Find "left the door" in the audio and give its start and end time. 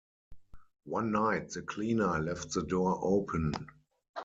2.19-2.97